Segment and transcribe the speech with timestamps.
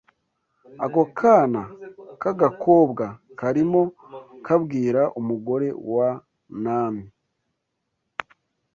[0.85, 1.61] ako kana
[2.21, 3.05] k’agakobwa
[3.39, 3.81] karimo
[4.45, 6.09] kabwira umugore wa
[6.63, 7.05] Naamani